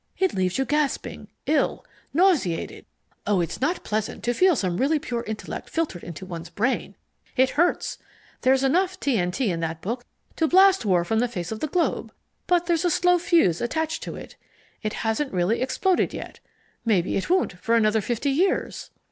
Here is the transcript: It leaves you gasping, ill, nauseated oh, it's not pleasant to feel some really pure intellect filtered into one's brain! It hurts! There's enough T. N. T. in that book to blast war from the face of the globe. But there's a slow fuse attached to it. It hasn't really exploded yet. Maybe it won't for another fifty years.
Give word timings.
It 0.17 0.33
leaves 0.33 0.57
you 0.57 0.65
gasping, 0.65 1.27
ill, 1.45 1.85
nauseated 2.11 2.85
oh, 3.27 3.39
it's 3.39 3.61
not 3.61 3.83
pleasant 3.83 4.23
to 4.23 4.33
feel 4.33 4.55
some 4.55 4.77
really 4.77 4.97
pure 4.97 5.21
intellect 5.27 5.69
filtered 5.69 6.03
into 6.03 6.25
one's 6.25 6.49
brain! 6.49 6.95
It 7.37 7.51
hurts! 7.51 7.99
There's 8.41 8.63
enough 8.63 8.99
T. 8.99 9.19
N. 9.19 9.29
T. 9.29 9.51
in 9.51 9.59
that 9.59 9.79
book 9.79 10.03
to 10.37 10.47
blast 10.47 10.85
war 10.85 11.05
from 11.05 11.19
the 11.19 11.27
face 11.27 11.51
of 11.51 11.59
the 11.59 11.67
globe. 11.67 12.11
But 12.47 12.65
there's 12.65 12.83
a 12.83 12.89
slow 12.89 13.19
fuse 13.19 13.61
attached 13.61 14.01
to 14.01 14.15
it. 14.15 14.37
It 14.81 14.93
hasn't 15.05 15.31
really 15.33 15.61
exploded 15.61 16.15
yet. 16.15 16.39
Maybe 16.83 17.15
it 17.15 17.29
won't 17.29 17.59
for 17.59 17.75
another 17.75 18.01
fifty 18.01 18.31
years. 18.31 18.89